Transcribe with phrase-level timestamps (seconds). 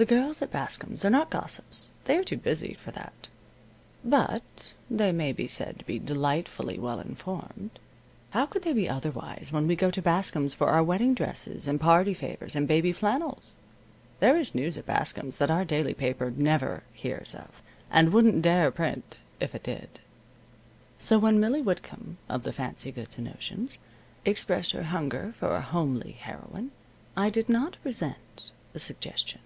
[0.00, 3.28] The girls at Bascom's are not gossips they are too busy for that
[4.02, 7.78] but they may be said to be delightfully well informed.
[8.30, 11.78] How could they be otherwise when we go to Bascom's for our wedding dresses and
[11.78, 13.56] party favors and baby flannels?
[14.20, 17.60] There is news at Bascom's that our daily paper never hears of,
[17.90, 20.00] and wouldn't dare print if it did.
[20.98, 23.76] So when Millie Whitcomb, of the fancy goods and notions,
[24.24, 26.70] expressed her hunger for a homely heroine,
[27.18, 29.42] I did not resent the suggestion.